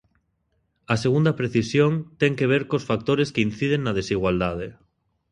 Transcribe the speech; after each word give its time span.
A 0.93 0.95
segunda 1.03 1.37
precisión 1.39 1.91
ten 2.21 2.33
que 2.37 2.49
ver 2.51 2.63
cos 2.69 2.87
factores 2.89 3.31
que 3.33 3.45
inciden 3.49 3.81
na 3.83 3.95
desigualdade. 3.99 4.67